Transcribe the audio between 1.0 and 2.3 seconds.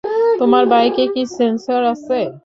কি সেন্সর আছে?